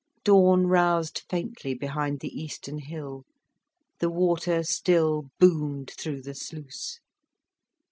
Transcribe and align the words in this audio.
Dawn 0.23 0.65
roused 0.65 1.19
faintly 1.29 1.75
behind 1.75 2.21
the 2.21 2.29
eastern 2.35 2.79
hill. 2.79 3.23
The 3.99 4.09
water 4.09 4.63
still 4.63 5.25
boomed 5.39 5.91
through 5.95 6.23
the 6.23 6.33
sluice. 6.33 6.99